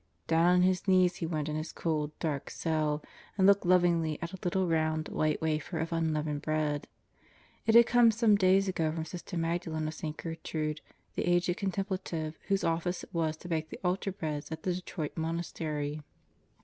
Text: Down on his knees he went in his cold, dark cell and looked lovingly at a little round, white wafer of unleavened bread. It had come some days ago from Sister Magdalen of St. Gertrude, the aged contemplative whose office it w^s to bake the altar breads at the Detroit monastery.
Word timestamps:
Down 0.25 0.47
on 0.49 0.61
his 0.63 0.87
knees 0.87 1.17
he 1.17 1.27
went 1.27 1.47
in 1.47 1.55
his 1.55 1.71
cold, 1.71 2.09
dark 2.17 2.49
cell 2.49 3.03
and 3.37 3.45
looked 3.45 3.67
lovingly 3.67 4.17
at 4.19 4.33
a 4.33 4.37
little 4.43 4.65
round, 4.67 5.09
white 5.09 5.39
wafer 5.43 5.77
of 5.77 5.93
unleavened 5.93 6.41
bread. 6.41 6.87
It 7.67 7.75
had 7.75 7.85
come 7.85 8.09
some 8.09 8.35
days 8.35 8.67
ago 8.67 8.91
from 8.91 9.05
Sister 9.05 9.37
Magdalen 9.37 9.87
of 9.87 9.93
St. 9.93 10.17
Gertrude, 10.17 10.81
the 11.13 11.27
aged 11.29 11.55
contemplative 11.57 12.35
whose 12.47 12.63
office 12.63 13.03
it 13.03 13.13
w^s 13.13 13.37
to 13.41 13.47
bake 13.47 13.69
the 13.69 13.79
altar 13.83 14.11
breads 14.11 14.51
at 14.51 14.63
the 14.63 14.73
Detroit 14.73 15.15
monastery. 15.17 16.01